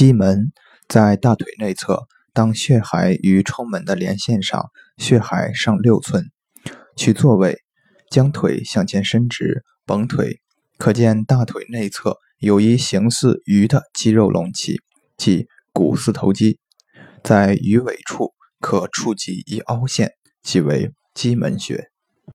[0.00, 0.50] 肌门
[0.88, 6.30] 在大腿内侧当血海与冲门的连线上血海上六寸
[6.96, 7.58] 取座位
[8.10, 10.40] 将腿向前伸直绷腿
[10.78, 14.80] 可见大腿内侧有一形似鱼的肌肉隆起
[15.18, 16.58] 即股四头肌
[17.22, 20.12] 在鱼尾处可触及一凹陷
[20.42, 21.90] 即为肌门穴。